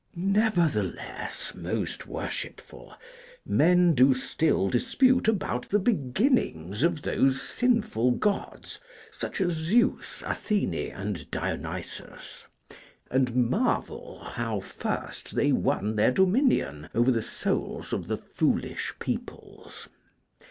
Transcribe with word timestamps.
Nevertheless, 0.15 1.53
most 1.53 2.07
worshipful, 2.07 2.95
men 3.45 3.93
do 3.93 4.15
still 4.15 4.67
dispute 4.67 5.27
about 5.27 5.69
the 5.69 5.77
beginnings 5.77 6.81
of 6.81 7.03
those 7.03 7.39
sinful 7.39 8.13
Gods: 8.13 8.79
such 9.11 9.39
as 9.39 9.51
Zeus, 9.53 10.23
Athene, 10.25 10.73
and 10.91 11.29
Dionysus: 11.29 12.45
and 13.11 13.35
marvel 13.47 14.23
how 14.23 14.59
first 14.59 15.35
they 15.35 15.51
won 15.51 15.95
their 15.95 16.11
dominion 16.11 16.89
over 16.95 17.11
the 17.11 17.21
souls 17.21 17.93
of 17.93 18.07
the 18.07 18.17
foolish 18.17 18.95
peoples. 18.97 19.87